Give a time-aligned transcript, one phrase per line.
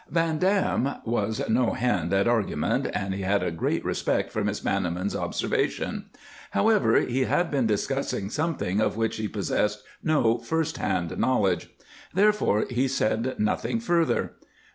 [0.09, 4.59] Van Dam was no hand at argument, and he had a great respect for Miss
[4.59, 6.05] Banniman's observation;
[6.55, 11.69] moreover, he had been discussing something of which he possessed no first hand knowledge.
[12.15, 14.33] Therefore, he said nothing further.